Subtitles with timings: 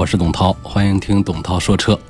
[0.00, 2.00] 我是董涛，欢迎听董涛说车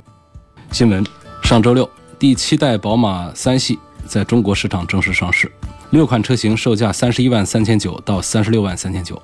[0.71, 1.05] 新闻。
[1.43, 5.51] 上周六，第七代宝马三系在中国市场正式上市，
[5.89, 9.21] 六款车型售价三十一万三千九到三十六万三千九。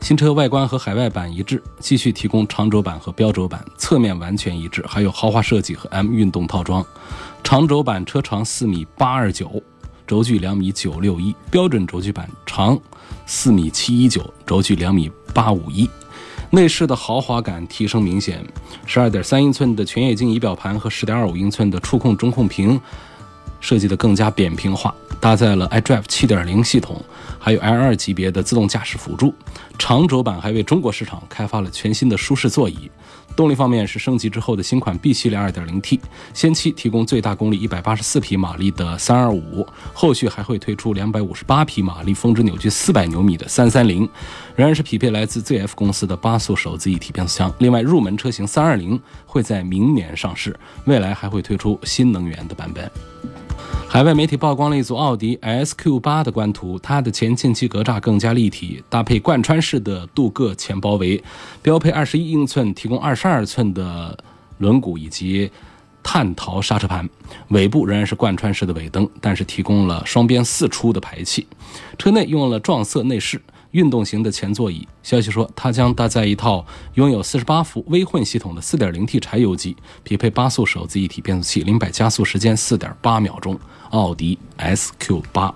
[0.00, 6.86] 新车外观和海外版一致，继续提供长轴版和标轴版，侧面完全一致，还有豪华设计和 M 运动套装。
[7.42, 9.60] 长轴版车长四米八二九，
[10.06, 12.78] 轴距两米九六一；标准轴距版长
[13.26, 15.90] 四米七一九，轴距两米八五一。
[16.54, 18.40] 内饰的豪华感提升明显，
[18.86, 22.80] 十二点三英寸的全液晶仪表盘和十点二五英寸的触控中控屏
[23.60, 27.02] 设计的更加扁平化，搭载了 iDrive 七点零系统，
[27.40, 29.34] 还有 L 二级别的自动驾驶辅助。
[29.76, 32.88] 长轴版还为中国市场开发了全新的舒适座椅。
[33.34, 35.98] 动力方面是升级之后的新款 B 系列 2.0T，
[36.32, 44.08] 先期提供最大功率184匹马力的325，后续还会推出258匹马力、峰值扭矩400牛米的330，
[44.56, 47.52] 仍然是匹配来自 ZF 公司的八速手自一体变速箱。
[47.58, 52.88] 另外，入门车型320会在明年上市，未来还会推出新能源的版本。
[53.88, 61.22] 海外媒体曝光了一组奥迪 SQ8 的官图，它的前进气格栅更加立体，搭配贯穿式的镀铬前包围，
[61.62, 64.16] 标配21英寸，提供22寸的
[64.58, 65.50] 轮毂以及
[66.02, 67.08] 碳陶刹车盘，
[67.48, 71.46] 尾部仍然是贯穿式的尾灯，但是提供了双边四出的排气。
[71.96, 73.40] 车内用了撞色内饰。
[73.74, 76.64] 运动型的前座椅，消息说它将搭载一套
[76.94, 83.58] 拥有四十八伏微混系统的四点零 T 柴油机，匹配八速手自一体变速器，零百加速时间四点八秒钟。
[83.90, 85.54] 奥迪 S Q 八，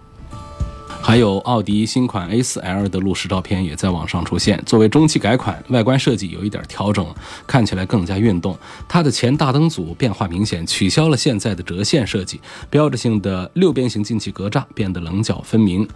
[1.03, 4.63] 还有奥迪新款 A 四 L 的路试照片也在网上出现。
[4.65, 7.05] 作为中期改款，外观设计有一点调整，
[7.49, 8.57] 看起来更加运动。
[8.89, 15.89] 它的前大灯组变化明显，取消了现在的折线设计，标志性的六边形进气格栅变得棱角分明。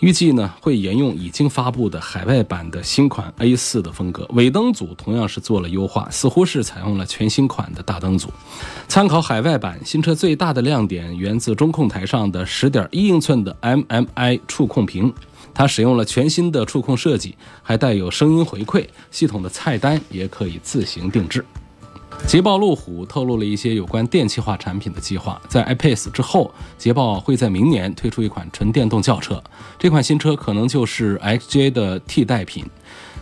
[0.00, 8.30] 预计呢会沿用已经发布的海外版的新款 A4 的风格，尾灯组同样是做了优化，似乎是采用了全新款的大灯组。
[8.88, 15.12] 参考海外版，新车最大的亮点源自中控台上的10.1英寸的 MMI 触控屏，
[15.52, 21.44] 它使用了全新的触控设计，还带有声音回馈系统的菜单，也可以自行定制。
[22.26, 25.40] 捷豹路虎透露了一些有关电气化产品的计划。
[25.48, 29.42] 在 iPace 之后，捷豹会在明年推出一款纯电动轿车，
[29.78, 32.64] 这款新车可能就是 XJ 的替代品。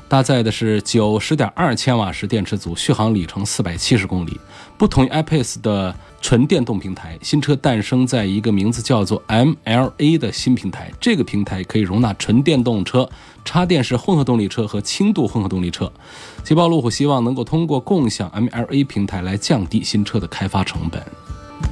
[0.08, 4.38] 搭载的是九十点二千瓦时电池组，续航里程四百七十公里。
[4.78, 10.90] 不同于 iPace 的纯电动平台，新车诞生在一个名字叫做 MLA 的新平台。
[10.98, 13.06] 这个平台可以容纳纯电动车、
[13.48, 15.90] 插电式混合动力车和轻度混合动力车。
[16.44, 21.02] 捷豹路虎希望能够通过共享 MLA 平台来降低新车的开发成本。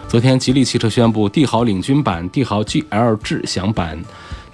[0.08, 4.02] 昨天，吉利汽车宣布，帝豪领军版、帝豪 GL 智享版。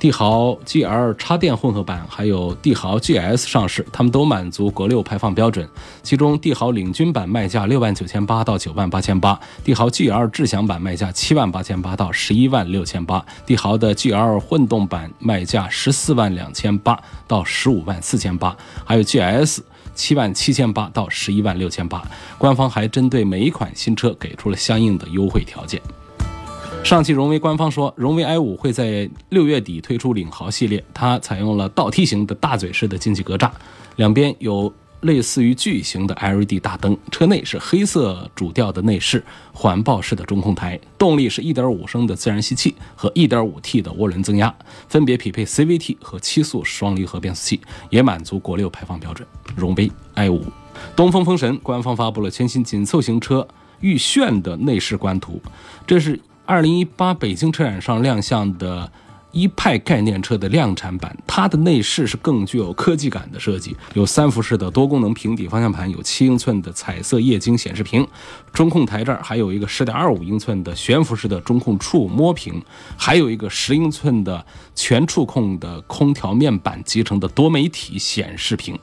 [0.03, 5.65] 帝豪 GL 插电混合版还有帝豪 GS 上市，它们都满足国六排放标准。
[6.03, 19.61] 其中，帝豪领军版卖价六万九千八到九万八千八，帝豪 GL 智享版卖价七万八千八到十一万六千八，帝豪的 GL 混动版卖价十四万两千八到十五万四千八，还有 GS
[19.95, 22.03] 七万七千八到十一万六千八。
[22.39, 25.81] 官方还针对每一款新车给出了相应的优惠条件。
[26.85, 33.51] 上汽荣威官方说，荣威 i 五会在六月底推出领豪系列，它采用了倒梯形的大嘴式的进气格栅，
[33.97, 34.71] 两边有
[35.01, 44.55] 类似于巨型的 LED 大灯，车内是黑色主调的内饰，环抱式的中控台，动力是1.5升的自然吸气和 1.5T 的涡轮增压，
[44.89, 49.27] 分别匹配 CVT 和七速双离合变速器，也满足国六排放标准。
[49.57, 50.45] 荣威 i 五，
[50.95, 53.49] 东风风神官方发布了全新紧凑型车
[53.81, 55.41] 御炫的内饰官图，
[55.87, 56.21] 这是。
[56.45, 58.91] 二零一八北京车展上亮相的
[59.31, 68.07] 一派概念车的量产版，它的内饰是更具有科技感的设计，有三辐式的多功能平底方向盘，有七英寸的彩色液晶显示屏，
[68.53, 72.61] 中控台这儿还有一个十点二五英寸的悬浮式的中控触摸屏，
[72.97, 74.45] 还有一个十英寸的
[74.75, 78.79] 全触控的空调面板集成的多媒体显示屏。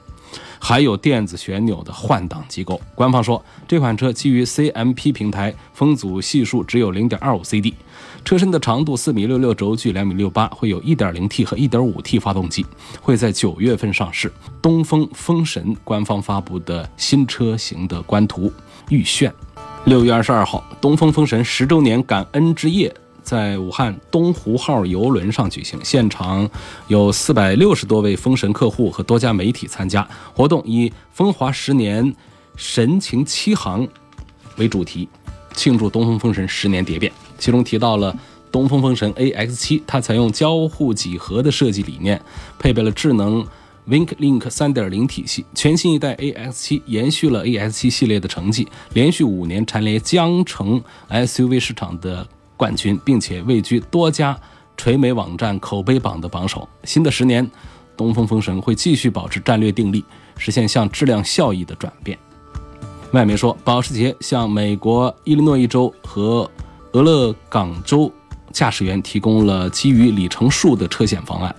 [0.59, 2.79] 还有电子旋钮的换挡机构。
[2.93, 7.73] 官方说，这款车基于 CMP 平台，风阻系数只有0.25 CD，
[8.25, 12.65] 车身的长度4米66，轴距两米68，会有 1.0T 和 1.5T 发动机，
[13.01, 14.31] 会在九月份上市。
[14.61, 18.51] 东风风神官方发布的新车型的官图
[18.89, 19.33] 预炫。
[19.85, 22.93] 六月二十二号，东风风神十周年感恩之夜
[23.29, 26.49] 在武汉东湖号游轮上举行，现场
[26.87, 30.01] 有四百六十多位风神客户和多家媒体参加。
[30.33, 32.11] 活动以“风华十年，
[32.55, 33.87] 神情七行”
[34.57, 35.07] 为主题，
[35.53, 37.13] 庆祝东风风神十年蝶变。
[37.37, 38.17] 其中提到了
[38.51, 42.19] 东风风神 AX7，它采用交互几何的设计理念，
[42.57, 43.45] 配备了智能。
[43.87, 52.27] Wink Link 3.0体系，全新一代 AX7 延续了 AX7 系列的成绩，连续五年蝉联江城 SUV 市场的
[52.59, 54.37] 冠军，并且位居多家
[54.75, 56.67] 垂美网站口碑榜的榜首。
[56.83, 57.49] 新的十年，
[57.95, 60.03] 东风风神会继续保持战略定力，
[60.37, 62.19] 实现向质量效益的转变。
[63.13, 66.51] 外媒说，保时捷向美国伊利诺伊州和
[66.91, 68.11] 俄勒冈州
[68.51, 71.55] 驾驶员提供了基于里程数的车险方案。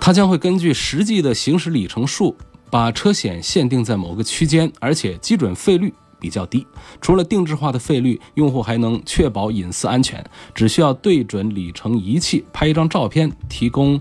[0.00, 2.34] 它将会根据实际的行驶里程数，
[2.70, 6.66] 把车险限定在某个区间，而且基准费率比较低。
[7.00, 10.24] 除了定制化的费率，用户还能确保隐私安全，
[10.54, 14.00] 只需要对准里程仪器拍一张照片，提供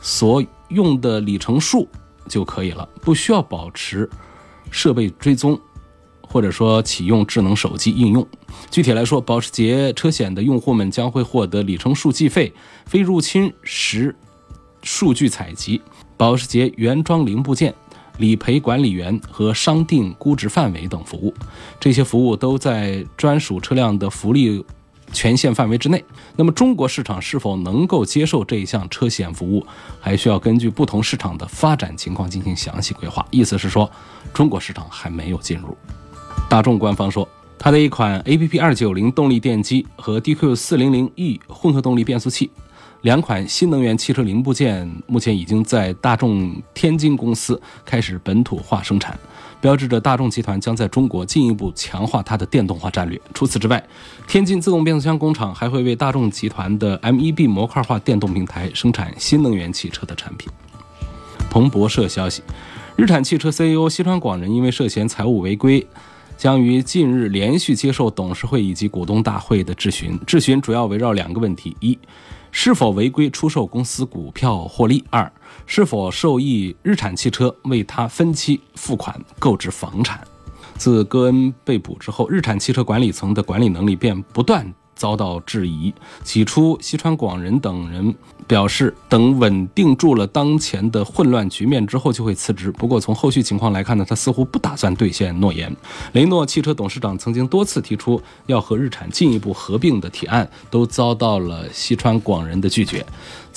[0.00, 1.88] 所用的里程数
[2.28, 4.08] 就可以了，不需要保持
[4.70, 5.58] 设备追踪，
[6.20, 8.26] 或者说启用智能手机应用。
[8.70, 12.52] 具体来说，保时捷车险的用户们将会获得里程数计费、
[12.84, 14.14] 非入侵时。
[14.82, 15.82] 数据采集、
[16.16, 17.74] 保时捷原装零部件、
[18.18, 21.32] 理赔管理员和商定估值范围等服务，
[21.78, 24.64] 这些服务都在专属车辆的福利
[25.12, 26.04] 权限范围之内。
[26.34, 29.64] 那么，中国市场是否能够接受这一项车险服务，
[30.00, 33.24] 还需要根据不同市场的发展情况进行详细规划。
[33.30, 33.90] 意思是说，
[34.34, 35.76] 中国市场还没有进入。
[36.48, 37.28] 大众官方说，
[37.58, 42.50] 它的一款 APP 二九零动力电机和 DQ 四零零 E 混合动力变速器。
[43.06, 49.16] 两款新能源汽车零部件目前已经在大众天津公司开始本土化生产，
[49.60, 53.20] 标志着大众集团将在中国进一步强化它的电动化战略。
[53.32, 53.80] 除此之外，
[54.26, 60.50] 天津自动变速箱工厂还会为大众集团的 MEB 模块化电动平台生产新能源汽车的产品。
[61.48, 62.42] 彭博社消息，
[62.96, 65.86] 日产汽车 CEO 西川广人因为涉嫌财务违规，
[66.36, 70.18] 将于近日连续接受董事会以及股东大会的质询。
[70.26, 71.96] 质询主要围绕两个问题：一。
[72.58, 75.04] 是否违规出售公司股票获利？
[75.10, 75.30] 二，
[75.66, 80.26] 是否受益日产汽车为他分期付款购置房产？
[80.78, 84.66] 自戈恩被捕之后，日产汽车管理层的管理能力便不断
[84.96, 85.94] 遭到质疑。
[86.24, 88.12] 起初，西川广人等人。
[88.48, 92.70] 表示等稳定住了当前的混乱局面之后就会辞职。
[92.70, 95.74] 不过从后续情况来看呢，他似乎不打算兑现诺言。
[96.12, 103.04] 雷诺汽车董事长曾经多次提出要和日产进一步合并的提案，都遭到了西川广人的拒绝。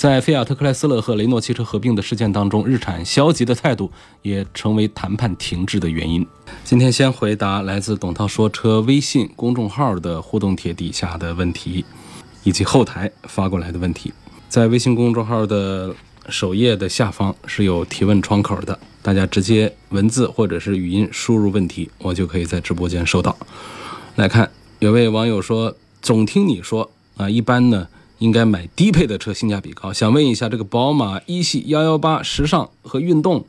[0.00, 3.92] 在菲亚特克莱斯勒和雷诺汽车合并的事件当中，日产消极的态度
[4.22, 6.26] 也成为谈判停滞的原因。
[6.64, 11.84] 今天先回答来自董涛说车微信公众号的互动帖底下的问题，
[12.44, 14.10] 以及后台发过来的问题。
[14.48, 15.94] 在微信公众号的
[16.30, 23.36] 首页的下方是有提问窗口的，大家直接文字或者是语音输入问题，我就可以在直播间收到。
[24.16, 27.86] 来看，有位网友说，总听你说啊，一般呢
[28.20, 29.92] 应该买低配的车，性价比高。
[29.92, 33.44] 想问一下，这个宝马一系幺幺八时尚和运动，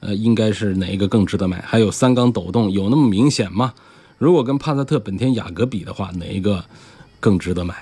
[0.00, 1.62] 呃，应该是哪一个更值得买？
[1.64, 3.72] 还有三缸抖动有那么明显吗？
[4.18, 6.64] 如果跟帕萨特、本田雅阁比的话，哪一个
[7.20, 7.74] 更值得买？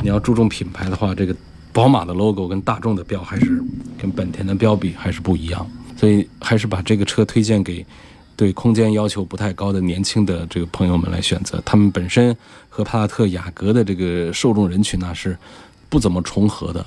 [0.00, 1.36] 你要注重品牌的话，这个。
[1.72, 3.62] 宝马的 logo 跟大众的标还是
[3.98, 7.84] 跟本田的标比还是不一样，所以还是把这个车推荐给
[8.36, 11.60] 对空间要求不太高的年轻的这个朋友们来选择。
[11.64, 12.36] 他们本身
[12.68, 15.36] 和帕萨特、雅阁的这个受众人群呢是
[15.88, 16.86] 不怎么重合的，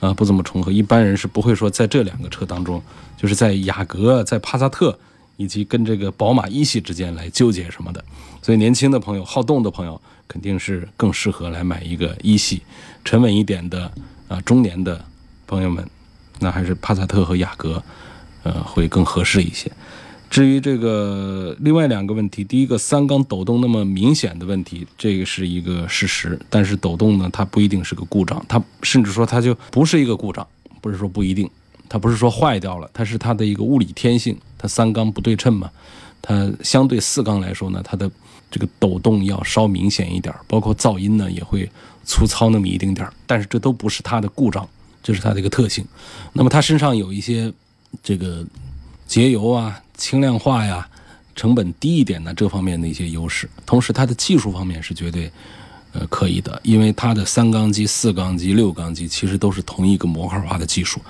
[0.00, 0.70] 啊，不怎么重合。
[0.70, 2.82] 一般人是不会说在这两个车当中，
[3.16, 4.96] 就是在雅阁、在帕萨特
[5.36, 8.04] 以及跟这个宝马一系之间来纠结什么的。
[8.42, 12.62] 所以年轻的朋友、好动的朋友肯定是更适合来买一个一系，
[13.04, 13.90] 沉稳一点的。
[14.28, 15.04] 啊，中年的
[15.46, 15.86] 朋友们，
[16.38, 17.82] 那还是帕萨特和雅阁，
[18.44, 19.70] 呃，会更合适一些。
[20.32, 26.40] 至于这个另外两个问题，第一个三缸抖动那么明显的问题，这个是一个事实。
[26.48, 30.46] 但是抖动呢，它不一定是个故障，它甚至说它就不是一个故障，
[30.80, 31.46] 不是说不一定，
[31.86, 35.70] 它不是说坏掉了，它是它的一个物理天性，它三缸不对称嘛，
[36.22, 38.10] 它相对四缸来说呢，它的
[38.50, 41.70] 这个抖动要稍明显一点，包括噪音呢也会。
[42.04, 44.68] 粗糙那么一丁点儿，但是这都不是它的故障，
[45.04, 45.86] 这是它的一个特性。
[46.32, 47.52] 那么它身上有一些
[48.02, 48.44] 这个
[49.06, 50.84] 节油啊、轻量化呀、
[51.36, 53.48] 成本低一点呢这方面的一些优势。
[53.64, 55.30] 同时，它的技术方面是绝对
[55.92, 61.00] 呃可以的，因为它的三缸机、四缸机、六缸机其实都是同一个模块化的技术。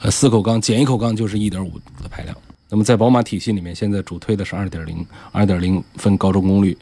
[0.00, 2.36] 呃，四口缸减一口缸就是一点五的排量。
[2.68, 6.76] 那么在宝马体系里面，现在主推的是二点零，二点零分高中功率，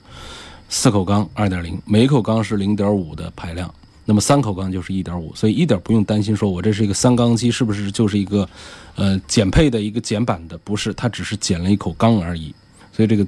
[0.69, 3.73] 四口缸二点零，每一口缸是零点五的排量。
[4.11, 8.49] 那么三口缸就是一点五，所以一点不用担心，说我这是一个三缸机，是不是就是一个
[8.97, 10.59] 呃减配的一个减版的？
[10.59, 12.52] 不是，它只是减了一口缸而已。
[12.93, 13.25] 所以这个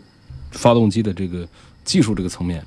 [0.51, 1.47] 发动机的这个
[1.85, 2.61] 技术这个层面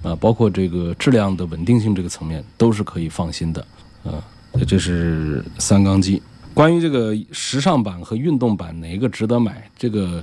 [0.00, 3.66] 啊，包括这个质量的稳定性这个层面，都是可以放心的
[4.04, 4.22] 啊。
[4.68, 6.22] 这是三缸机。
[6.54, 10.22] 关于这个时尚版和运动版哪个值得买，这个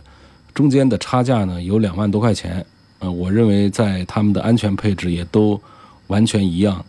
[0.53, 2.65] 中间的差价呢，有两万多块钱。
[2.99, 5.61] 呃，我认为在他们的安全配置也都
[6.07, 6.83] 完全一样。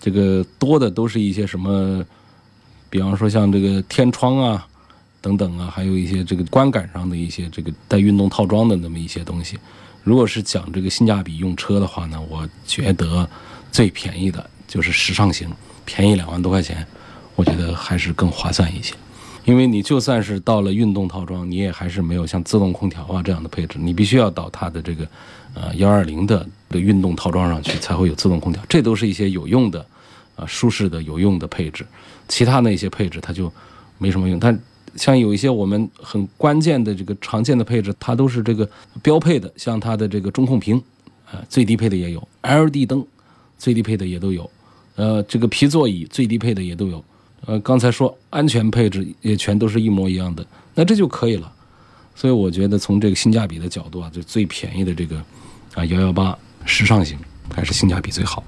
[0.00, 2.04] 这个多的都是一些什么，
[2.88, 4.66] 比方说像这个天窗啊，
[5.20, 9.58] 等等啊，还有一些这个观感上的一些这个带运动套装的那么一些东西。
[10.02, 13.28] 如果是讲这个性价比用车的话呢，我觉得
[13.72, 15.50] 最便宜的就是时尚型，
[15.84, 16.86] 便宜两万多块钱。
[17.34, 18.94] 我觉得还是更划算一些，
[19.46, 25.06] 因为你就算是到了运动套装，你也还是没有像自动空调啊这样的配置，你必须要到它的这个
[25.54, 29.86] 呃幺二零的的运动套装上去才会有自动空调，这都是一些有用的
[30.34, 31.86] 啊舒适的有用的配置，
[32.26, 33.50] 其他那些配置它就
[33.98, 34.36] 没什么用。
[34.40, 34.58] 但
[34.96, 38.68] 像有一些我们很关键的这个常见的配置，它都是这个
[39.00, 40.76] 标配的，像它的这个中控屏，
[41.30, 43.06] 啊最低配的也有，LED 灯
[43.56, 44.50] 最低配的也都有，
[44.96, 47.04] 呃这个皮座椅最低配的也都有。
[47.44, 51.52] 呃，刚才说安全配置也全都是一模一样的，那这就可以了。
[52.14, 55.16] 所以我觉得从这个性价比的角度啊，就最便宜的这个
[55.74, 57.18] 啊幺幺八时尚型
[57.54, 58.42] 还是性价比最好。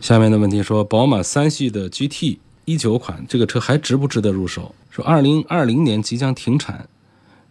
[0.00, 4.74] 下面的问题说，宝马三系的 GT 一九款这个车还值不值得入手？
[4.88, 6.88] 说二零二零年即将停产，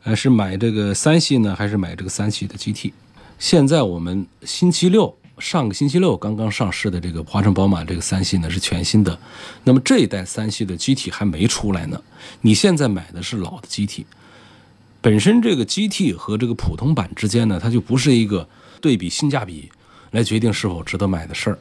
[0.04, 2.94] 呃，是买这个三系呢，还是买这个三系的 GT？
[3.38, 5.16] 现在我们星期六。
[5.42, 9.18] 上个星期六刚刚上市的这个华晨宝马这个三系呢是全新的，
[9.64, 12.00] 那么这一代三系的机体还没出来呢。
[12.42, 14.06] 你现在买的是老的机体，
[15.02, 18.48] 本身这个 GT 和这个普通版之间呢，它就不是一个
[18.80, 19.72] 对比性价比
[20.12, 21.60] 来决定是否值得买的事儿。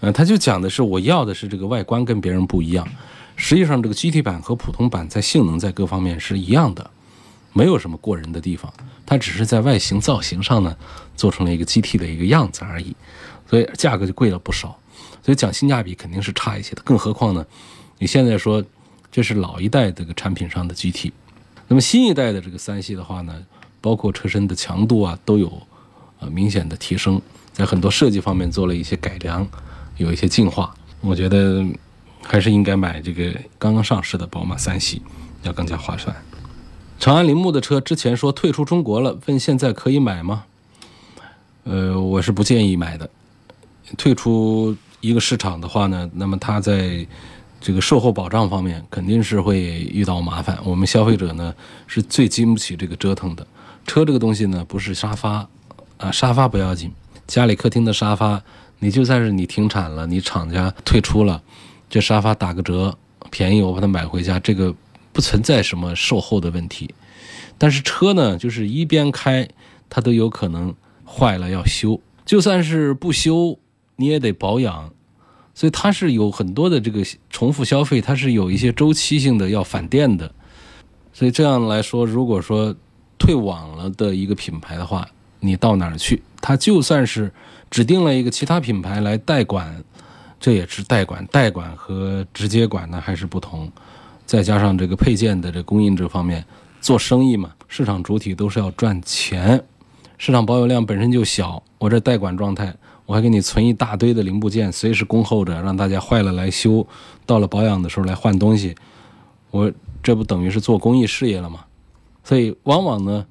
[0.00, 2.88] 嗯，它就讲的是我要的是这个外观跟别人不一样。
[3.36, 6.90] 实际上这个 GT 版和普通版在性能在各方面是一样的。
[7.52, 8.72] 没有什么过人的地方，
[9.04, 10.76] 它只是在外形造型上呢，
[11.16, 12.94] 做成了一个 GT 的一个样子而已，
[13.48, 14.78] 所以价格就贵了不少。
[15.22, 16.82] 所以讲性价比肯定是差一些的。
[16.82, 17.44] 更何况呢，
[17.98, 18.64] 你现在说
[19.12, 21.12] 这是老一代这个产品上的 GT，
[21.68, 23.34] 那么新一代的这个三系的话呢，
[23.80, 25.60] 包括车身的强度啊都有
[26.20, 27.20] 呃明显的提升，
[27.52, 29.46] 在很多设计方面做了一些改良，
[29.98, 30.74] 有一些进化。
[31.00, 31.64] 我觉得
[32.22, 35.02] 还是应该买这个刚刚上市的宝马三系，
[35.42, 36.14] 要更加划算。
[37.00, 40.44] 长安铃木的车之前说退出中国了，问现在可以买吗？
[41.64, 43.08] 呃，我是不建议买的。
[43.96, 47.06] 退出一个市场的话呢，那么它在
[47.58, 50.58] 这个售后保障方面肯定是会遇到麻烦。
[50.62, 51.54] 我们消费者呢
[51.86, 53.46] 是最经不起这个折腾的。
[53.86, 55.48] 车这个东西呢不是沙发
[55.96, 56.92] 啊，沙发不要紧，
[57.26, 58.42] 家里客厅的沙发，
[58.78, 61.42] 你就算是你停产了，你厂家退出了，
[61.88, 62.94] 这沙发打个折，
[63.30, 64.74] 便宜我把它买回家，这个。
[65.20, 66.94] 不存在什么售后的问题，
[67.58, 69.46] 但是车呢，就是一边开，
[69.90, 70.74] 它都有可能
[71.04, 72.00] 坏了要修。
[72.24, 73.58] 就算是不修，
[73.96, 74.90] 你也得保养，
[75.52, 80.32] 所以它是有很多的这个重复消费，它是有一些周期性的要返店的。
[81.12, 82.74] 所以这样来说，如果说
[83.18, 85.06] 退网了的一个品牌的话，
[85.40, 87.30] 你到哪儿去，它就算是
[87.70, 89.84] 指定了一个其他品牌来代管，
[90.40, 93.70] 这也是代管，代管和直接管呢还是不同。
[94.30, 96.44] 再加上这个配件的这供应这方面，
[96.80, 99.60] 做生意嘛，市场主体都是要赚钱，
[100.18, 102.72] 市场保有量本身就小，我这代管状态，
[103.06, 106.86] 我还给你存一大堆的零部件，随时恭候着让大家坏了来修，
[107.26, 108.72] 到了保养的时候来换东西，
[109.50, 111.64] 我这不等于是做公益事业了吗？
[112.22, 113.26] 所以往往呢，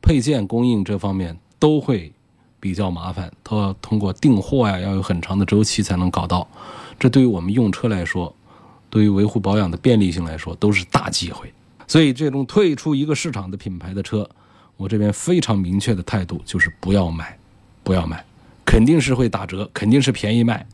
[0.00, 2.10] 配件供应这方面都会
[2.58, 6.48] 比较麻烦，都要通过订货呀，要有很长的周期才能搞到，
[6.98, 8.34] 这对于我们用车来说。
[8.90, 11.52] 对于维护保养的便利性来说，都是大机会。
[11.86, 14.28] 所以，这种退出一个市场的品牌的车，
[14.76, 17.38] 我这边非常明确的态度就是不要买，
[17.82, 18.22] 不要买，
[18.64, 20.66] 肯定是会打折，肯定是便宜卖，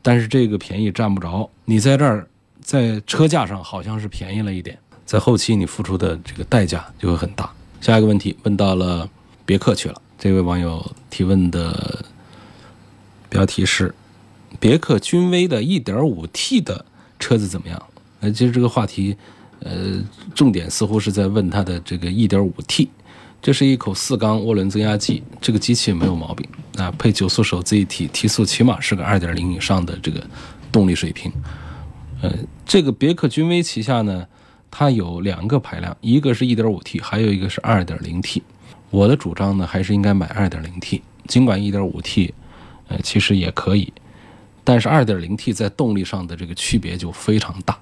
[0.00, 1.50] 但是这个便宜占不着。
[1.64, 2.28] 你在这儿
[2.60, 7.50] 在车价上好像是便宜了一点，在后期你付出的这个代价就会很大。
[7.80, 9.08] 下一个问题问到了
[9.44, 12.04] 别克去了，这位网友提问的
[13.28, 13.92] 标题是：
[14.60, 16.86] 别克君威的 1.5T 的。
[17.20, 17.80] 车子怎么样？
[18.18, 19.16] 呃，其实这个话题，
[19.60, 20.02] 呃，
[20.34, 22.88] 重点似乎是在问它的这个 1.5T，
[23.40, 26.46] 这是一口四缸涡轮增压机，这个机器没有毛病
[26.76, 30.20] 啊，配九速手自一体，提速起码是个2.0以上的这个
[30.72, 31.30] 动力水平。
[32.22, 32.34] 呃，
[32.66, 34.26] 这个别克君威旗下呢，
[34.70, 38.42] 它有两个排量，一个是 1.5T，还有一个是 2.0T。
[38.90, 42.32] 我的主张呢，还是应该买 2.0T，尽管 1.5T，
[42.88, 43.90] 呃，其实也可以，
[44.70, 47.76] 但是 2.0T 在动力上的这个区别就非常大。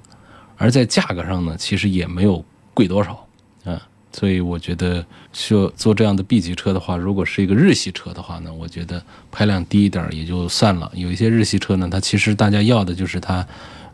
[0.56, 2.42] 而在价格上呢，其实也没有
[2.72, 3.26] 贵多少
[3.64, 3.78] 啊，
[4.10, 5.04] 所以我觉得
[5.34, 10.90] 说做这样的 B 级车的话，如果是一个日系车的话呢，我觉得排量低一点也就算了。
[10.94, 13.46] 有一些日系车呢，它其实大家要的就是它，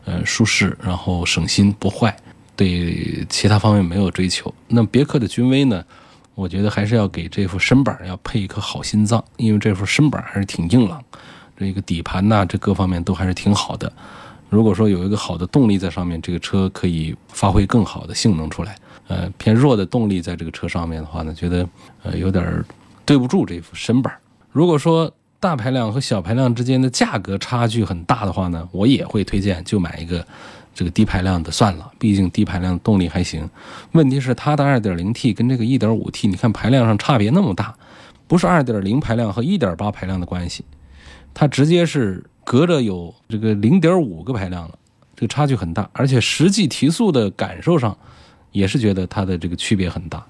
[0.04, 2.16] 呃，舒适，然后省心不坏，
[2.54, 4.54] 对其他方面没有追求。
[4.68, 5.84] 那别克的君威呢，
[6.36, 11.02] 我觉得还是要给这副身板要配一颗好心脏，因为这副身板还是挺硬朗，
[11.56, 13.92] 这个底盘呐，这各方面都还是挺好的。
[14.50, 18.76] 如果说有一个好的动力在上面，这个车可以发挥更好的性能出来。
[19.08, 21.68] 呃，偏弱的动力在这个车上面的话呢，觉得
[22.02, 22.64] 呃有点
[23.04, 24.14] 对不住这副身板。
[24.50, 30.24] 如果说大排量和小排量之间的价格差距很大的话呢，我也会推荐就买一个
[30.74, 33.48] 这个低排量的算了，毕竟低排量动力还行。
[33.92, 37.74] 问题是它的 2.0T 跟这个 1.5T，你看排量上差别那么大，
[38.26, 40.64] 不是2.0排量和1.8排量的关系，
[41.34, 42.24] 它直接是。
[42.46, 44.78] 隔着有这个零点五个排量了，
[45.16, 47.96] 这个差距很大，而且实际提速的感受上，
[48.52, 50.22] 也是觉得它的这个区别很大，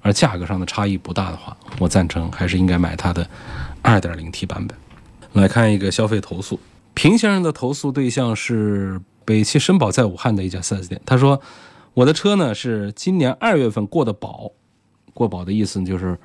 [0.00, 3.28] 而价格上的差异不大的话，我赞成还是应该买它的
[3.82, 4.78] 二点零 T 版本。
[5.32, 6.60] 来看一个消费投诉，
[6.94, 11.42] 平先生的投诉对象是北汽绅宝在武汉的一家 4S 店，他说
[11.94, 14.52] 我的车呢是今年二月份过的保，
[15.12, 16.16] 过保的意思就是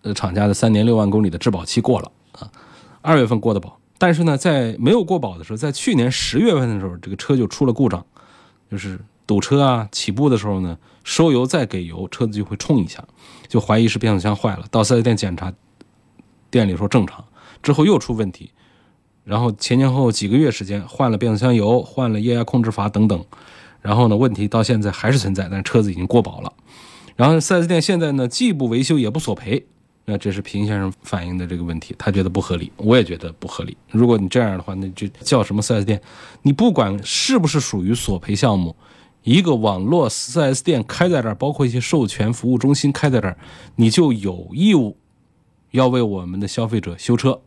[0.00, 2.50] 呃厂家的三年六万公里的质保期过了啊，
[3.06, 3.78] 二月份过的保。
[3.98, 8.04] 但是呢，在没有过保的时候，在去年十月份的时候，这个车就出了故障，
[8.70, 13.02] 就是堵车啊，起步的时候呢，收油再给油，车子就会冲一下，
[13.48, 14.66] 就怀疑是变速箱坏了。
[14.70, 15.50] 到四 S 店检查，
[16.50, 17.24] 店里说正常，
[17.62, 18.50] 之后又出问题，
[19.24, 23.24] 然后前前后后几个月时间换了变速箱油，换了液压控制阀等等，
[23.80, 26.52] 然后呢，问题到现在还是存在，但是车子已经过保了。
[27.14, 29.66] 然后四 S 店现在呢，既不维修也不索赔。
[30.08, 33.76] 那这是平先生反映的这个问题，他觉得不合理，我也觉得不合理。
[33.90, 36.00] 如果你这样的话，那就叫什么 4S 店？
[36.42, 38.76] 你不管是不是属于索赔项目，
[39.24, 43.36] 一个网络 4S 店开在这儿，包括一些授权服务中心开在这儿，
[43.74, 44.96] 你就有义务
[45.72, 47.40] 要为我们的消费者修车，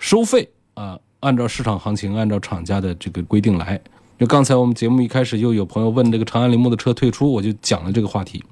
[0.00, 3.80] 收费啊，按照市场行情，按照厂家的这个规定来。
[4.18, 8.44] 就刚才我们节目一开始又有朋友问这个长安铃木的车退出，我就讲了这个话题，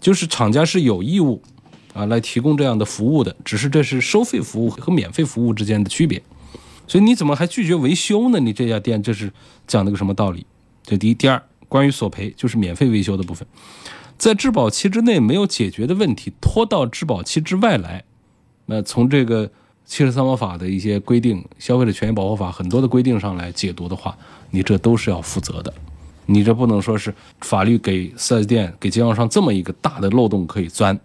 [0.00, 1.42] 就是厂家是有义务。
[1.98, 6.22] 啊，来提供这样的服务的，只是这是收费服务和免费服务之间的区别，
[6.86, 8.38] 所以你怎么还拒绝维修呢？
[8.38, 9.32] 你这家店这是
[9.66, 10.46] 讲的个什么道理？
[10.84, 13.44] 这第一，第二，关于索赔就是免费维修的部分，
[14.16, 18.04] 在质保期之内没有解决的问题，拖到质保期之外来，
[18.66, 19.50] 那从这个
[19.84, 24.16] 汽车三包法的一些规定、消费者权益保护法很多的规定上来解读的话，
[24.52, 25.74] 你这都是要负责的，
[26.26, 30.96] 你这不能说是法律给四 S 店、给经销商这么一个大的漏洞可以钻。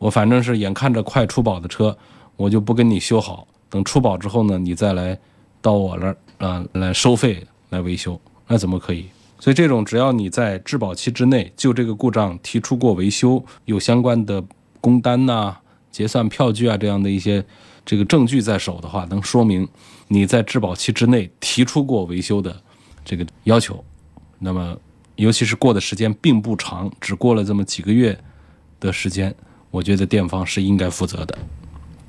[0.00, 1.96] 我反正是眼看着快出保的车，
[2.34, 5.16] 我就不跟你修好，等出保之后呢，你再来
[5.60, 9.04] 到我那儿啊来收费来维修，那怎么可以？
[9.38, 14.42] 所以这种只要你在质保期之内就这个故障提出过维修，有相关的
[14.80, 15.54] 工单呐、
[15.90, 17.44] 结算票据啊这样的一些
[17.84, 19.68] 这个证据在手的话，能说明
[20.08, 22.58] 你在质保期之内提出过维修的
[23.04, 23.84] 这个要求。
[24.38, 24.74] 那么，
[25.16, 28.18] 尤其是过的时间并不长，只过了这么几个月
[28.80, 29.34] 的时间。
[29.70, 31.38] 我觉得店方是应该负责的，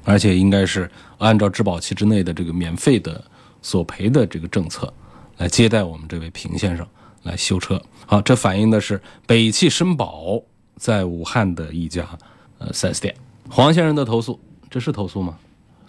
[0.04, 3.24] 而且应该是按照质保期之内的这个免费的
[3.62, 4.92] 索赔的这个政策
[5.38, 6.86] 来接待我们这位平先生
[7.24, 7.80] 来修车。
[8.08, 10.42] 好，这反映的是北汽绅宝
[10.76, 12.08] 在武汉的一家
[12.58, 13.16] 呃 4S 店。
[13.50, 15.38] 黄先生的投诉，这是投诉吗？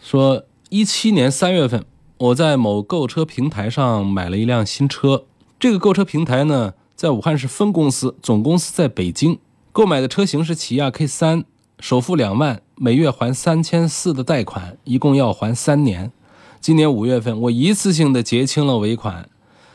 [0.00, 1.84] 说一七年三月份，
[2.18, 5.24] 我在某购车平台上买了一辆新车，
[5.58, 9.38] 这个购车平台呢在武汉市分公司，总公司在北京，
[9.72, 11.44] 购买的车型是起亚 K 三。
[11.82, 16.12] 首付两万，每月还三千四的贷款，一共要还三年。
[16.60, 19.28] 今年五月份，我一次性的结清了尾款。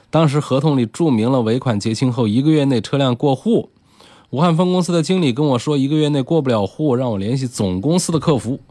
[0.09, 3.67] 当时合同里注明了，尾款结清后一个月内车辆过户。
[4.29, 8.61] 武汉分公司的经理跟我说，一个月内过不了户，让我联系总公司的客服。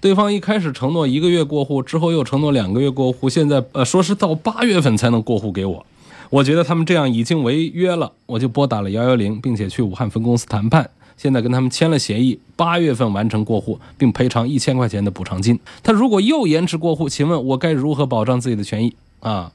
[0.00, 5.84] 对方一开始承诺一个月过户，之后又承诺两个月过户，现在呃说是到八月份才能过户给我。
[6.30, 10.88] 我觉得他们这样已经违约了，我就拨打了幺幺零，并且去武汉分公司谈判。
[11.16, 15.58] 现在跟他们签了协议，八月份完成过户，并赔偿一千块钱的补偿金。
[15.82, 19.50] 他如果又延迟过户，请问我该如何保障自己的权益啊？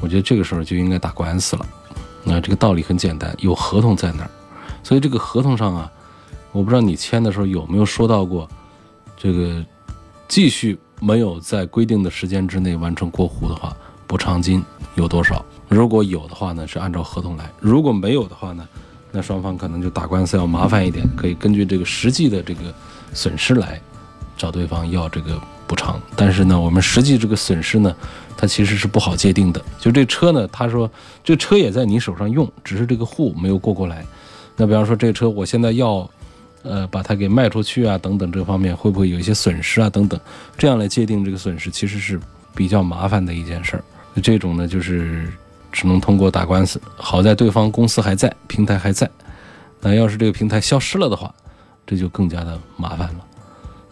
[0.00, 1.66] 我觉得这个时候就应该打官司了，
[2.24, 4.30] 那这个道理很简单，有合同在那儿，
[4.82, 5.90] 所以这个合同上啊，
[6.52, 8.46] 我不知道你签的时候有没有说到过，
[9.16, 9.64] 这个
[10.28, 13.74] 继续没有在规定的时间之内完成过户的话，
[14.06, 14.62] 补偿金
[14.96, 15.42] 有多少？
[15.68, 18.68] 如果有的话呢，是按照合同来；如果没有的话呢，
[19.16, 22.60] 那双方可能就打官司要麻烦一点，可以根据这个实际的这个
[23.14, 23.80] 损失来
[24.36, 25.98] 找对方要这个补偿。
[26.14, 27.96] 但是呢，我们实际这个损失呢？
[28.36, 29.64] 它其实是不好界定的。
[29.80, 30.90] 就这车呢，他说
[31.24, 34.04] 这车也在你手上用，只是这个户没有过过来。
[34.54, 36.06] 那比方说这车我现在要，
[36.62, 40.20] 呃，把它给卖出去啊，等等这方面会不会有一些损失啊，等等，
[40.58, 42.20] 这样来界定这个损失其实是
[42.54, 43.84] 比较麻烦的一件事儿。
[44.22, 45.32] 这种呢，就是
[45.76, 46.80] 只能通过打官司。
[46.96, 49.08] 好在对方公司还在，平台还在。
[49.82, 51.32] 那要是这个平台消失了的话，
[51.86, 53.20] 这就更加的麻烦了。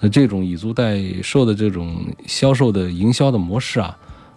[0.00, 3.94] 那这种以租代售的这种销售的营销的模式啊。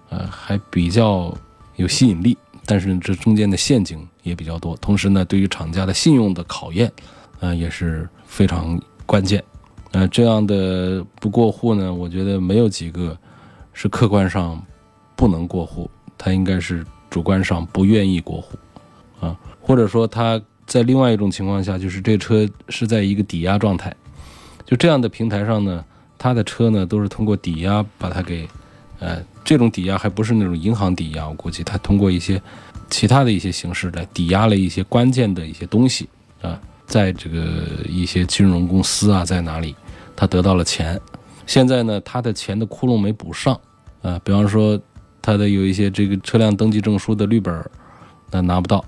[0.10, 1.36] 呃，还比较
[1.76, 4.74] 有吸引力，但是这中间的陷阱也比较多。
[4.78, 6.90] 同时呢，对于厂家的信用的考验，
[7.42, 9.44] 呃，也是非常关键。
[9.92, 13.18] 呃，这样的不过户呢，我觉得没有几个
[13.74, 14.62] 是客观上
[15.14, 18.58] 不能过户，他应该是主观上不愿意过户
[19.20, 23.96] 啊，或者说他在另外一种情况下，就是这车是在一个抵押状态，
[24.66, 25.84] 就这样的平台上呢，
[26.18, 28.48] 他的车呢都是通过抵押把它给。
[29.00, 32.42] 呃，这种抵押还不是那种银行抵押，我估计他通过一些
[32.90, 36.10] 其他的一些形式来抵押了一些关键的一些东西
[36.42, 37.46] 啊，在这个
[37.88, 39.76] 一些金融公司啊，在哪里，
[40.16, 41.00] 他得到了钱，
[41.46, 43.54] 现在呢，他的钱的窟窿没补上
[44.02, 44.82] 啊，比方说
[45.28, 47.70] 他的有一些这个车辆登记证书的绿本儿
[48.32, 48.82] 那拿不到，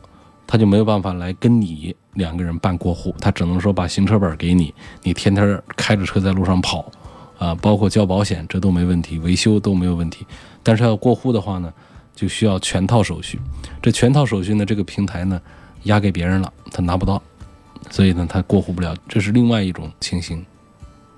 [0.48, 4.74] 他就没有办法来跟你两个人办过户，他只能说把行车本给你，
[5.04, 6.90] 你天天开着车在路上跑。
[7.38, 10.26] 啊，包括交保险，这都没问题，维修都没有问题。
[10.64, 11.74] 但是要过户的话呢，
[12.16, 13.38] 就需要全套手续。
[13.82, 15.42] 这全套手续呢，这个平台呢
[15.84, 17.22] 押给别人了，他拿不到，
[17.90, 18.96] 所以呢他过户不了。
[19.10, 20.46] 这是另外一种情形。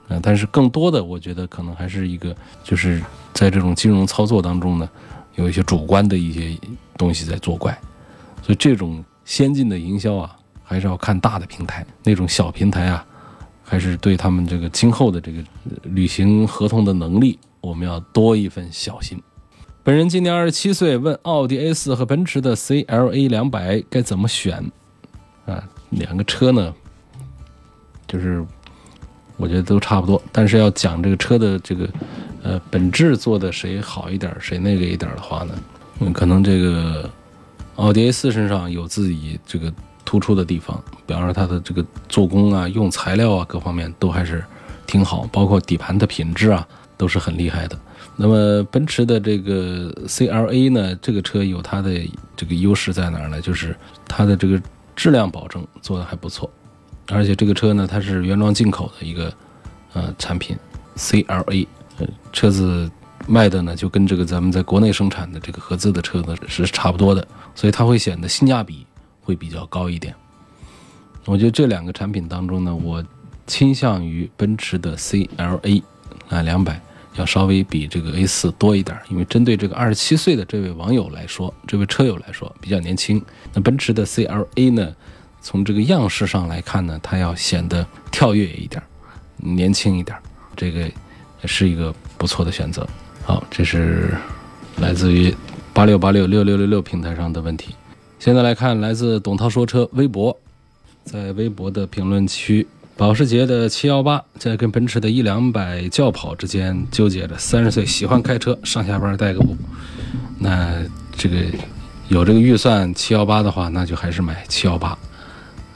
[0.07, 3.01] 啊，但是更多的，我觉得可能还是一个，就是
[3.33, 4.89] 在这种金融操作当中呢，
[5.35, 6.57] 有一些主观的一些
[6.97, 7.71] 东西在作怪。
[8.41, 13.05] 所以这种先进的营销啊，还是要看大的平台，那种小平台啊。
[13.63, 15.41] 还是对他们这个今后的这个
[15.83, 19.17] 履行合同的能力，我们要多一份小心。
[19.81, 24.69] 本人今年二十七岁，问奥迪 A 四和奔驰的 CLA 两百该怎么选？
[25.45, 26.73] 啊，两个车呢，
[28.05, 28.45] 就是
[29.41, 31.89] 我觉得都差不多，但是要讲这个车的这个
[32.43, 35.53] 呃本质做的谁好一点，谁那个一点的话呢，
[35.99, 37.09] 嗯，可能这个
[37.75, 39.73] 奥迪 A 四身上有自己这个。
[40.03, 44.43] 突出的地方，比方说它的这个做工啊、用材料啊，各方面都还是
[44.85, 47.79] 挺好，包括底盘的品质啊，都是很厉害的。
[48.17, 51.91] 那么奔驰的这个 CLA 呢，这个车有它的
[52.35, 53.39] 这个优势在哪儿呢？
[53.39, 53.73] 就是
[54.05, 54.61] 它的这个
[54.97, 56.51] 质量保证做的还不错，
[57.07, 59.33] 而且这个车呢，它是原装进口的一个
[59.93, 60.57] 呃产品
[60.95, 62.89] ，CLA，呃，车子
[63.27, 68.85] 卖的呢就跟这个咱们在国内生产的这个合资的车呢是差不多的，所以它会显得性价比。
[69.23, 70.15] 会比较高一点，
[71.25, 73.05] 我觉得这两个产品当中呢，我
[73.45, 75.83] 倾向于奔驰的 CLA
[76.27, 76.81] 啊两百
[77.13, 83.23] 要稍微比这个 A 四多一点，因为针对这个二十七岁的这位网友来说，这位车友来说比较年轻。
[83.53, 84.91] 那奔驰的 CLA 呢，
[85.41, 88.81] 从这个样式上来看呢，它要显得跳跃一点，
[89.37, 90.15] 年轻一点，
[90.55, 90.89] 这个
[91.45, 92.87] 是一个不错的选择。
[93.23, 94.15] 好，这是
[94.77, 95.35] 来自于
[95.73, 97.75] 八六八六六六六六平台上的问题。
[98.19, 100.37] 现在来看，来自董涛说车微博，
[101.03, 107.35] 在微博的评论区，保时捷的七幺八在跟奔驰的一两百轿跑之间纠结着。
[107.37, 109.57] 三十岁喜欢开车，上下班带个步，
[110.37, 110.83] 那
[111.17, 111.37] 这个
[112.09, 114.95] 有这个预算七幺八的话，那就还是买七幺八。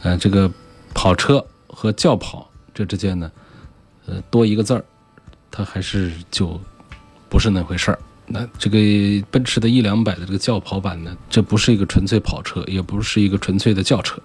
[0.05, 0.49] 呃，这个
[0.93, 3.31] 跑车和轿跑这之间呢，
[4.05, 4.85] 呃，多一个字儿，
[5.49, 6.61] 它还是就
[7.27, 7.97] 不是那回事儿。
[8.27, 8.77] 那这个
[9.31, 14.21] 奔驰的 E 两百的这个轿跑版呢，这不是一个纯粹跑车，也不是一个纯粹的轿车，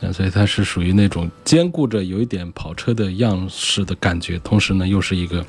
[0.00, 5.46] 那所以它是属于那种兼顾着有一点跑车的样式的感觉，同时呢又是一个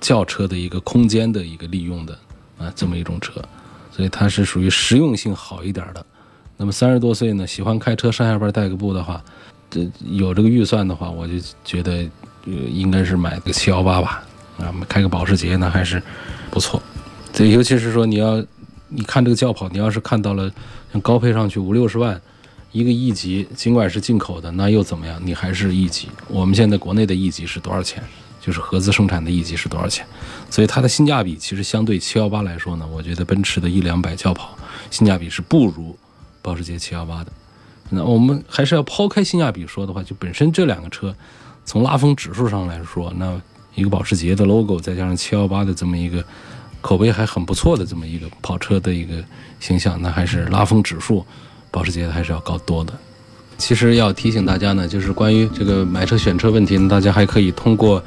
[0.00, 2.12] 轿车的一个空间的一个利用的
[2.58, 3.42] 啊这么一种车，
[3.90, 6.04] 所以它是属于实用性好一点的。
[6.58, 9.22] 那么三十多岁呢，喜欢开车上下班带个步的话，
[9.70, 11.92] 这有这个预算的话，我就觉得
[12.46, 14.24] 呃应该是买个七幺八吧，
[14.58, 16.02] 啊开个保时捷呢还是
[16.50, 16.82] 不错。
[17.32, 18.44] 对，尤其是说你要，
[18.88, 20.50] 你看这个轿跑，你要是看到了
[20.92, 22.20] 像高配上去五六十万
[22.72, 25.20] 一个 E 级，尽管是进口的，那又怎么样？
[25.24, 26.08] 你还是 E 级。
[26.26, 28.02] 我们现在国内的 E 级是多少钱？
[28.40, 30.04] 就是合资生产的 E 级是多少钱？
[30.50, 34.58] 所以它的性价比其实相对七幺八来说呢，我觉得奔驰的一两百轿跑
[34.90, 35.96] 性价比是不如
[36.42, 37.32] 保时捷718的。
[37.90, 41.14] 那我们还是要抛开性价比说的话，就本身这两个车，
[41.64, 43.40] 从拉风指数上来说，那
[43.74, 46.22] 一个保时捷的 logo 再加上718的这么一个
[46.80, 49.14] 口碑还很不错的这么一个跑车的一个
[49.58, 51.24] 形象，那还是拉风指数，
[51.70, 52.92] 保时捷还是要高多的。
[53.56, 58.02] 其实要提醒大家呢，就是关于这个买车选车问题呢，大家还可以通过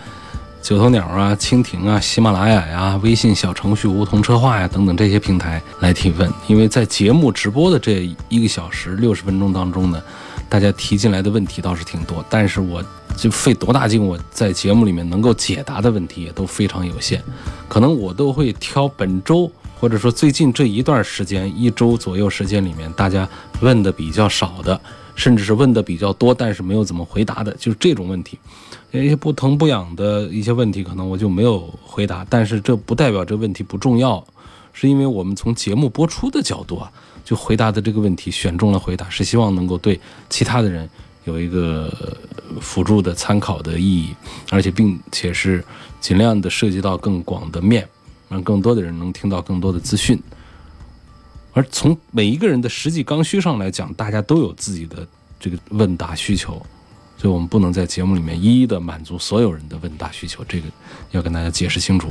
[0.62, 6.32] 九头鸟啊、蜻蜓啊、喜马拉雅呀、微信小程序梧桐车话呀等等这些平台来提问。
[6.48, 10.02] 因为在节目直播的这一个小时六十分钟当中呢，
[10.48, 12.84] 大家提进来的问题倒是挺多，但是我
[13.18, 17.24] 就费多大劲，我在节目里面能够解答的问题也都非常有限，
[17.68, 23.28] 可能我都会挑本周或者说最近这一段时间一周左右时间里面大家
[23.62, 24.80] 问的比较少的。
[25.14, 28.40] 甚至是问的比较多，但是没有怎么回答的，就是这种问题，
[28.92, 32.26] 一些不疼不痒的一些问题，可能我就没有回答。
[32.30, 34.22] 但是这不代表这问题不重要，
[34.74, 36.92] 是因为我们从节目播出的角度啊，
[37.24, 40.00] 就回答的这个问题选中了回答，是希望能够对
[40.30, 40.90] 其他的人
[41.24, 42.18] 有一个
[42.60, 44.16] 辅助的参考的意义，
[44.50, 45.64] 而且并且是
[46.02, 47.88] 尽量的涉及到更广的面，
[48.28, 50.22] 让更多的人能听到更多的资讯。
[51.54, 55.08] 而从每一个人的实际刚需上来讲，大家都有自己的
[55.40, 56.62] 这个问答需求，
[57.22, 60.68] 所以我们不能在节目里面一一的满足所有人的问答需求，这个
[61.12, 62.08] 要跟大家解释清楚。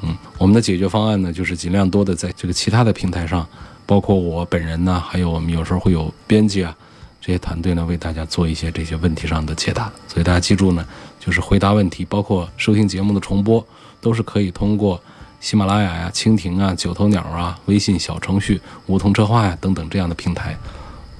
[0.00, 3.46] 嗯，我们的解决方案呢，就是尽量多的在这个其他的平台上，
[3.84, 6.74] 包括我本人呢，还有我们有时候会有编辑啊
[7.20, 9.92] 这些团队呢，为大家做一些这些问题上的解答。
[10.08, 10.82] 所以大家记住呢，
[11.20, 13.62] 就是回答问题，包括收听节目的重播，
[14.00, 14.98] 都是可以通过。
[15.40, 20.56] 喜马拉雅呀、蜻蜓啊、九头鸟啊、微信小程序、梧桐车话呀等等这样的平台，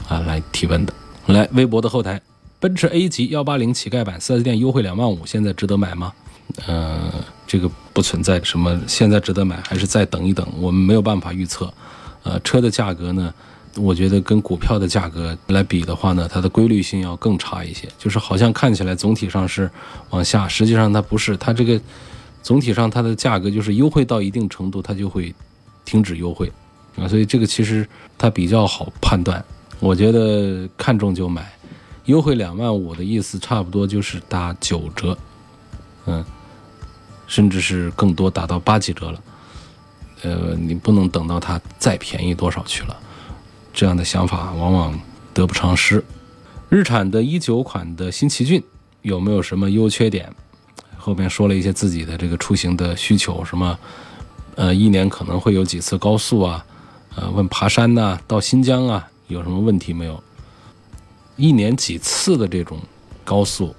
[0.08, 0.94] 啊来提问的。
[1.26, 2.18] 来，微博的后台，
[2.64, 6.10] 奔驰 A 级幺八零乞丐版四 S 店优惠两万五，现在值得买吗？
[6.66, 7.12] 呃，
[7.46, 11.70] 这个不存在什么现在值得买，还是再等一等，我们没有办法预测。
[12.22, 13.34] 呃，车的价格呢，
[13.76, 19.70] 我觉得跟股票的价格来比的话呢，它的规律性要更差一些，就是好像看起来总体上是
[20.08, 21.78] 往下，实际上它不是，它这个。
[22.42, 25.34] 总体上，它的价格就是优惠到一定程度，它就会
[25.84, 26.50] 停止优惠
[26.96, 29.44] 啊，所以这个其实它比较好判断。
[29.80, 31.52] 我觉得看中就买，
[32.06, 35.16] 优惠两万五的意思，差不多就是打九折，
[36.06, 36.24] 嗯，
[37.26, 39.20] 甚至是更多，打到八几折了。
[40.22, 42.96] 呃，你不能等到它再便宜多少去了，
[43.72, 44.98] 这样的想法往往
[45.32, 46.04] 得不偿失。
[46.68, 48.62] 日产的一九款的新奇骏
[49.02, 50.30] 有没有什么优缺点？
[50.96, 53.78] 后面说了一些自己的这个出行的需求，什么，
[54.56, 56.64] 呃，一年可能会有几次高速啊，
[57.14, 60.22] 呃，问爬山呐，到新疆啊，有什么问题没有？
[61.36, 62.78] 一年几次的这种
[63.24, 63.74] 高速，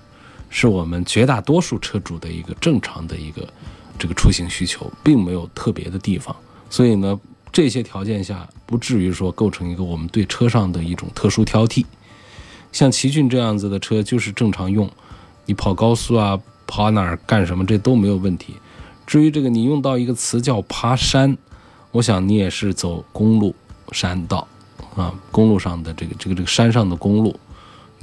[0.49, 3.47] 是我们绝大多数车主的一个正常的一个
[3.97, 6.35] 这个出行需求，并没有特别的地方。
[6.69, 7.19] 所以呢，
[7.51, 11.85] 这些条件下不至于说构成一个我们对车上的一种特殊挑剔。
[12.71, 14.89] 像奇骏这样子的车，就是正常用，
[15.45, 16.39] 你跑高速啊。
[16.67, 18.55] 跑哪儿干什么，这都没有问题。
[19.05, 21.37] 至于这个，你用到一个词叫爬山，
[21.91, 23.53] 我想你也是走公路
[23.91, 24.47] 山道
[24.95, 27.39] 啊，公路上的这个这个这个山上的公路，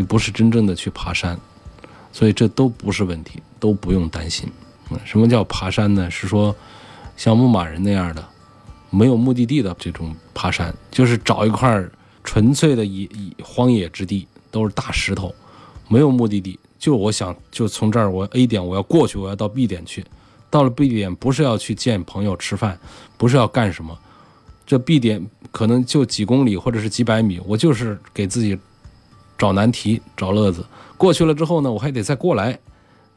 [0.04, 1.38] 不是真正的去爬山，
[2.12, 4.50] 所以这都不是问题，都不用担心。
[4.90, 6.10] 嗯什么叫爬山呢？
[6.10, 6.54] 是说
[7.16, 8.22] 像牧马人那样的
[8.90, 11.82] 没有目的地的这种爬山，就是找一块
[12.22, 13.08] 纯粹的野
[13.42, 15.34] 荒野之地，都是大石头，
[15.88, 16.58] 没有目的地。
[16.78, 20.04] 就我想，就从这儿我 A 点我要过去，我要到 B 点去。
[20.50, 22.78] 到了 B 点，不是要去见朋友吃饭，
[23.16, 23.98] 不是要干什么。
[24.66, 28.58] 这 B 点可能就几公里或者是几百米，我就是给自己
[29.42, 30.64] 找难题、找乐子。
[30.96, 32.56] 过去了之后呢，我还得再过来，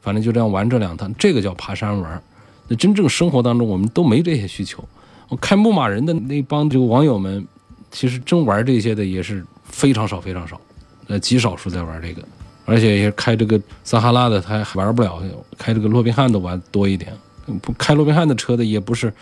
[0.01, 1.13] 反正就这样玩这两趟。
[1.19, 2.19] 这个叫爬山玩。
[2.67, 4.83] 那真正生活当中，我们都没这些需求。
[5.29, 7.47] 我开牧马人的那帮这个网友们，
[7.91, 10.59] 其实真玩这些的也是非常少、非常少，
[11.05, 12.23] 呃，极少数在玩这个。
[12.65, 15.21] 而且也开这个撒哈拉的，他还玩不了；
[15.59, 17.13] 开这个罗宾汉的玩多一点。
[17.61, 19.13] 不开罗宾汉的车的也不是，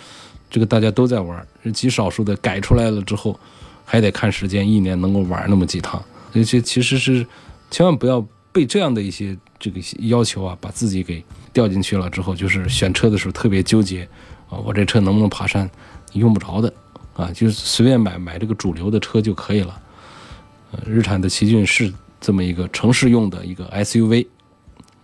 [0.49, 3.37] 这个大家都在玩，极少数的改出来了之后，
[3.83, 6.01] 还得看时间，一年能够玩那么几趟。
[6.33, 7.25] 所以这其实是
[7.71, 8.19] 千万不要
[8.51, 14.03] 被这样的一些这个要求啊，把自己给掉进去了之后，就是选车的时候特别纠结
[14.49, 15.69] 啊，我这车能不能爬山？
[16.11, 16.73] 你用不着的
[17.15, 19.79] 啊，就是随便买买这个主流的车就可以了。
[20.85, 21.93] 日产的奇骏是。
[22.25, 24.25] 这么一个城市用的一个 SUV，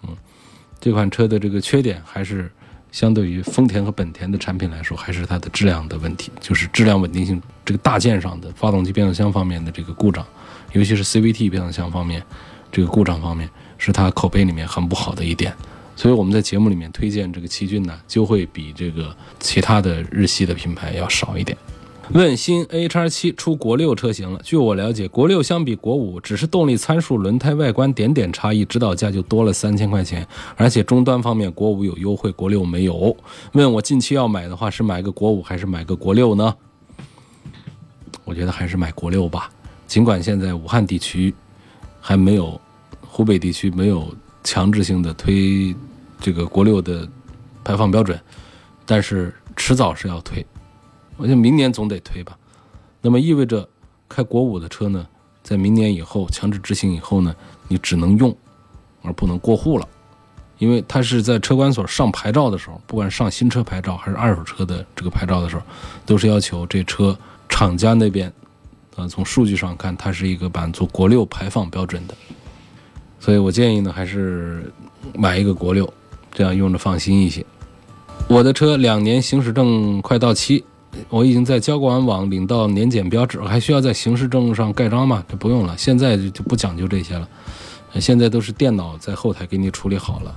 [0.04, 0.16] 嗯，
[0.80, 2.50] 这款车的这个缺点还是
[2.94, 10.26] 相对于丰田和本田的产品来说，还是它的质量的问题，就是质量稳定性这个大件上的发动机、变速箱方面的这个故障，
[10.74, 12.24] 尤其是 CVT 变速箱方面
[12.72, 15.54] 这个故障方面，是它口碑里面很不好的一点。
[15.96, 21.58] 所以我们在节目里面推荐这个奇骏呢，就会比这个其他的日系的品牌要少一点。
[22.12, 24.40] 问新 A 叉七出国六车型了。
[24.44, 33.16] 据我了解，国六相比国五只是动力参数、轮胎外观点点差异，指导价就多了三千块钱，而且终端方面国五有优惠，国六没有。
[33.52, 36.56] 问我近期要买的话，是买个国五还是买个国六呢？
[38.24, 39.52] 我觉得还是买国六吧。
[39.90, 41.34] 尽管现在武汉地区
[42.00, 42.62] 还没有，
[43.02, 45.76] 湖北地区没有强制性的推
[46.20, 47.10] 这个国六的
[47.64, 48.18] 排放标准，
[48.86, 50.46] 但是迟早是要推。
[51.18, 52.38] 我想明年总得推吧，
[53.02, 53.68] 那么意味着
[54.08, 55.08] 开国五的车呢，
[55.42, 57.36] 在明年以后强制执行以后呢，
[57.68, 58.34] 你只能用，
[59.02, 59.88] 而不能过户了，
[60.60, 65.64] 因为它是在车管所上牌照的时候，不管上新车牌照还是二手车的这个牌照的时候，
[66.06, 67.18] 都是要求这车
[67.50, 68.32] 厂家那边，
[69.00, 72.14] 呃，从数据上看，它是一个满足国六排放标准的，
[73.18, 74.72] 所以我建议呢，还是
[75.16, 75.92] 买一个国六，
[76.34, 77.46] 这样用着放心一些。
[78.28, 80.66] 我的车两年行驶证快到期。
[81.08, 85.24] 我已经在交管网领到年检标志，还需要在行驶证上盖章吗？
[85.30, 87.30] 这不用了，现在就不讲究这些了，
[88.02, 90.36] 现在都是电脑在后台给你处理好了，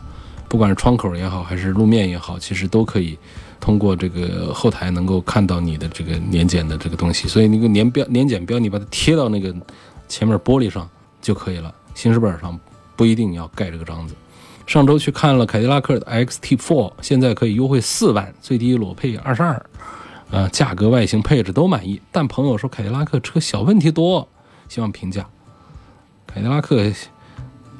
[0.48, 3.18] 不管是窗口也好，还是路面也好，其实都可以
[3.62, 9.54] 通过这个后台能够看到你的这个年检的这个东西，所以那个年标年检标你把它贴到那个
[10.08, 10.86] 前面玻璃上
[11.20, 12.58] 就可以了，行驶本上
[12.96, 14.16] 不一定要盖这个章子。
[14.66, 19.64] 上周去看了凯迪拉克的 XT4，现在可以优惠四万，最低裸配二十二。
[20.30, 24.26] 呃，价格、外形、配置都满意，但朋友说凯迪拉克车小问题多，
[24.68, 25.24] 希望评价。
[26.26, 26.90] 凯迪拉克，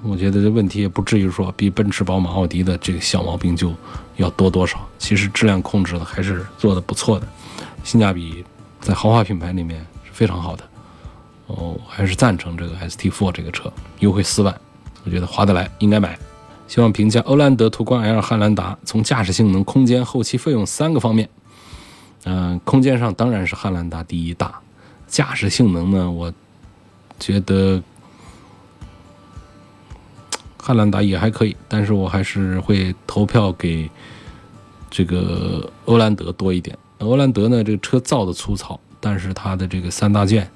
[0.03, 3.73] 我觉得这问题也不至于说比奔驰、宝马、奥迪的这个小毛病就
[4.17, 4.81] 要多多少。
[4.99, 7.27] 其实质量控制的还是做的不错的，
[7.85, 8.45] 性价比
[8.81, 10.65] 在豪华品牌里面是非常好的。
[11.47, 14.55] 哦，还是赞成这个 ST4 这个车，优惠四万，
[15.05, 16.19] 我觉得划得来，应该买。
[16.67, 21.29] 希望评价欧蓝德、途观 L、汉兰达，从驾驶性能、空间、后期费用三个方面。
[22.25, 24.59] 嗯，空间上当然是汉兰达第一大，
[25.07, 26.33] 驾驶性能呢，我
[27.21, 27.83] 觉得
[30.65, 33.91] 汉兰达也还可以，但是我还是会投票给
[34.89, 36.79] 这个欧蓝德多一点。
[36.99, 40.49] 欧蓝德呢，这个车造的粗糙，但是它的这个三大件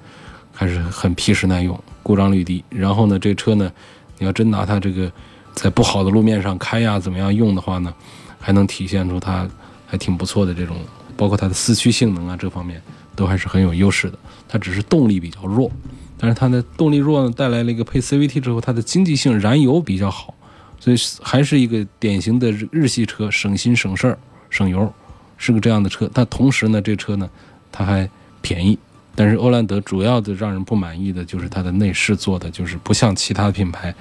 [0.53, 2.63] 还是很皮实耐用，故障率低。
[2.69, 3.69] 然后呢，这车呢，
[4.17, 5.11] 你要真拿它这个
[5.53, 7.93] 在不好的路面上开呀，怎么样用的话呢，
[8.39, 9.45] 还能体现出它
[9.85, 10.77] 还挺不错的这种。
[11.17, 12.81] 包括它的四驱性能啊，这方面
[13.13, 14.17] 都还是很有优势的。
[14.47, 15.69] 它只是动力比较弱，
[16.17, 20.33] 但是它的动力弱呢，带来了一个配 CVT 之后，它的经济性燃油比较好，
[20.79, 24.17] 所以还是一个典型的日系车，省心省事儿
[24.49, 24.91] 省油，
[25.37, 26.09] 是个这样的车。
[26.13, 27.29] 但同时呢，这车呢，
[27.71, 28.09] 它还
[28.41, 28.77] 便宜。
[29.15, 33.91] 但是欧蓝德主要的让人不满意的就是它的内饰做的就是不像其他品牌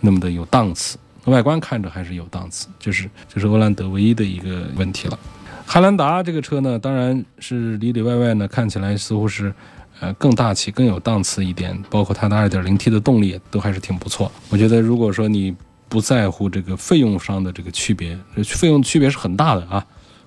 [0.00, 5.18] 那么的有档次，外观看着还是有档次，就是就是欧蓝德唯一的一个问题了。
[5.64, 9.54] 汉兰达这个车呢，当然是里里外外呢看起来似乎是，
[10.00, 11.80] 呃，更大气、更有档次一点。
[11.88, 14.30] 包括它的 2.0T 的动力都还是挺不错。
[14.50, 15.54] 我觉得如果说你
[15.88, 19.84] 不在乎这个费用上的这个区别，费用区别是很大的啊。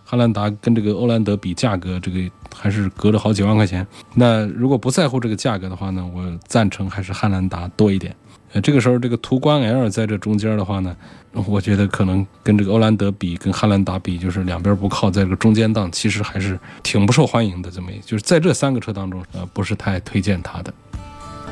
[0.10, 2.20] 汉兰达跟这个欧蓝德比价格，这个
[2.56, 3.86] 还是隔着好几万块钱。
[4.16, 8.16] 那如果不在乎这个价格的话呢，我赞成还是汉兰达多一点。
[8.62, 10.96] 这个时候这个途观 L 在这中间的话呢。
[11.46, 17.70] 我觉得可能跟这个欧蓝德比，跟汉兰达比，就是两边不靠，在这个中间档，其实还是挺不受欢迎的。
[17.70, 20.74] 这么一，就是在这三个车当中，呃，不是太推荐它的。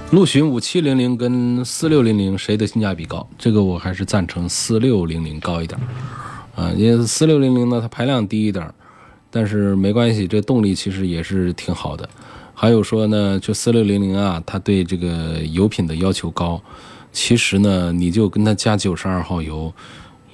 [0.09, 3.27] 陆巡五七零零跟四六零零谁的性价比高？
[3.37, 5.79] 这个我还是赞成四六零零高一点。
[6.55, 8.67] 啊，因为四六零零呢，它排量低一点，
[9.29, 12.09] 但是没关系，这动力其实也是挺好的。
[12.55, 16.59] 还有说呢，就四六零零啊，它对这个油品的要求高。
[17.15, 19.73] 其实呢，你就跟他加九十二号油，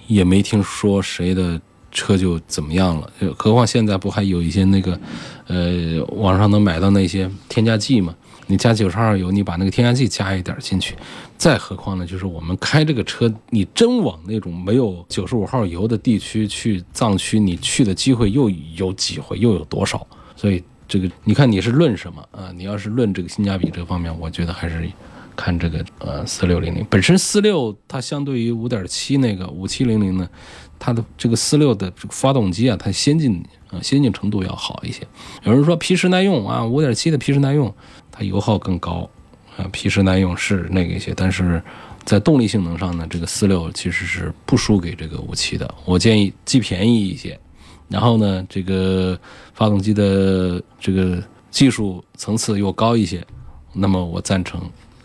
[0.08, 3.08] 也没听说谁的车就怎么样了。
[3.38, 5.00] 何况现在不还有一些那个，
[5.46, 8.16] 呃，网上能买到那些添加剂吗？
[8.48, 10.96] 你加九十二号油，你把那个添加剂加一点进去。
[11.38, 20.06] 再何况呢，就是我们开这个车，你真往那种没有九十五号油的地区去藏区，你去的机会又有几回，又有多少？
[20.36, 22.52] 所以这个，你看你是论什么啊？
[22.56, 24.90] 你要是论这个性价比这方面，我觉得还是。
[25.36, 30.30] 看这个呃四六零零本身四六它相对于五点七那个五七零零呢，
[30.78, 35.02] 它的这个四六的这个发动机啊，它先进啊先进程度要好一些。
[35.44, 37.74] 有人说皮实耐用啊，五点七的皮实耐用，
[38.12, 39.10] 它油耗更高
[39.58, 41.62] 啊，皮实耐用是那个一些，但是
[42.04, 45.74] 在动力性能上呢，这个四六其实是不输给这个五七的。
[45.86, 47.40] 我建议既便宜一些，
[47.88, 49.20] 然后呢这个
[49.54, 53.26] 发动机的这个技术层次又高一些，
[53.74, 54.62] 那么我赞成。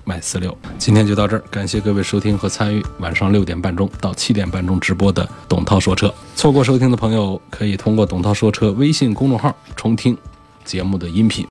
[0.09, 6.15] 买四六，今天就到这儿，感谢各位收听和参与晚上六点半钟到七点半钟直播的董涛说车。
[6.37, 10.17] 错过收听的朋友，可以通过董涛说车微信公众号重听
[10.65, 11.45] 节目的音频。